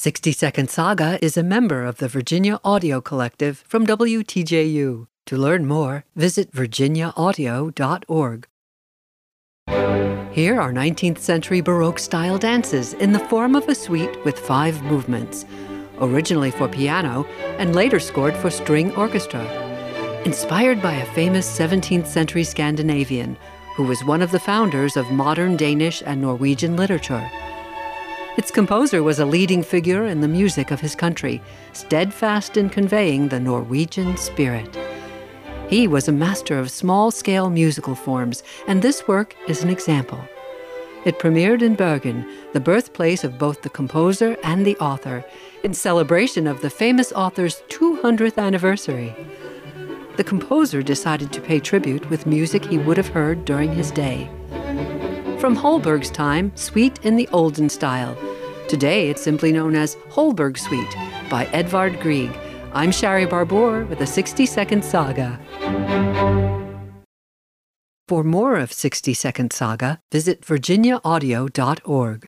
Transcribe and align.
60 0.00 0.30
Second 0.30 0.70
Saga 0.70 1.18
is 1.20 1.36
a 1.36 1.42
member 1.42 1.84
of 1.84 1.96
the 1.96 2.06
Virginia 2.06 2.60
Audio 2.62 3.00
Collective 3.00 3.64
from 3.66 3.84
WTJU. 3.84 5.08
To 5.26 5.36
learn 5.36 5.66
more, 5.66 6.04
visit 6.14 6.52
virginiaaudio.org. 6.52 8.46
Here 10.30 10.60
are 10.60 10.72
19th 10.72 11.18
century 11.18 11.60
Baroque 11.60 11.98
style 11.98 12.38
dances 12.38 12.94
in 12.94 13.10
the 13.10 13.18
form 13.18 13.56
of 13.56 13.68
a 13.68 13.74
suite 13.74 14.24
with 14.24 14.38
five 14.38 14.80
movements, 14.84 15.44
originally 16.00 16.52
for 16.52 16.68
piano 16.68 17.24
and 17.58 17.74
later 17.74 17.98
scored 17.98 18.36
for 18.36 18.50
string 18.50 18.94
orchestra. 18.94 19.44
Inspired 20.24 20.80
by 20.80 20.92
a 20.92 21.12
famous 21.12 21.58
17th 21.58 22.06
century 22.06 22.44
Scandinavian 22.44 23.36
who 23.74 23.82
was 23.82 24.04
one 24.04 24.22
of 24.22 24.30
the 24.30 24.38
founders 24.38 24.96
of 24.96 25.10
modern 25.10 25.56
Danish 25.56 26.04
and 26.06 26.20
Norwegian 26.20 26.76
literature. 26.76 27.28
Its 28.38 28.52
composer 28.52 29.02
was 29.02 29.18
a 29.18 29.26
leading 29.26 29.64
figure 29.64 30.04
in 30.04 30.20
the 30.20 30.28
music 30.28 30.70
of 30.70 30.78
his 30.78 30.94
country, 30.94 31.42
steadfast 31.72 32.56
in 32.56 32.70
conveying 32.70 33.26
the 33.26 33.40
Norwegian 33.40 34.16
spirit. 34.16 34.78
He 35.68 35.88
was 35.88 36.06
a 36.06 36.12
master 36.12 36.56
of 36.56 36.70
small 36.70 37.10
scale 37.10 37.50
musical 37.50 37.96
forms, 37.96 38.44
and 38.68 38.80
this 38.80 39.08
work 39.08 39.34
is 39.48 39.64
an 39.64 39.70
example. 39.70 40.20
It 41.04 41.18
premiered 41.18 41.62
in 41.62 41.74
Bergen, 41.74 42.24
the 42.52 42.60
birthplace 42.60 43.24
of 43.24 43.38
both 43.38 43.62
the 43.62 43.70
composer 43.70 44.36
and 44.44 44.64
the 44.64 44.76
author, 44.76 45.24
in 45.64 45.74
celebration 45.74 46.46
of 46.46 46.60
the 46.60 46.70
famous 46.70 47.10
author's 47.10 47.62
200th 47.70 48.38
anniversary. 48.38 49.16
The 50.16 50.22
composer 50.22 50.80
decided 50.80 51.32
to 51.32 51.40
pay 51.40 51.58
tribute 51.58 52.08
with 52.08 52.24
music 52.24 52.66
he 52.66 52.78
would 52.78 52.98
have 52.98 53.08
heard 53.08 53.44
during 53.44 53.72
his 53.72 53.90
day. 53.90 54.30
From 55.40 55.54
Holberg's 55.54 56.10
time, 56.10 56.50
Suite 56.56 56.98
in 57.04 57.16
the 57.16 57.28
Olden 57.28 57.68
style. 57.68 58.16
Today 58.68 59.08
it's 59.08 59.22
simply 59.22 59.50
known 59.50 59.74
as 59.74 59.96
Holberg 60.10 60.58
Suite 60.58 60.94
by 61.30 61.46
Edvard 61.54 62.00
Grieg. 62.00 62.30
I'm 62.74 62.92
Shari 62.92 63.24
Barbour 63.24 63.86
with 63.86 64.02
a 64.02 64.06
60 64.06 64.44
Second 64.44 64.84
Saga. 64.84 65.40
For 68.06 68.22
more 68.22 68.56
of 68.56 68.70
60 68.70 69.14
Second 69.14 69.54
Saga, 69.54 70.00
visit 70.12 70.42
virginiaaudio.org. 70.42 72.26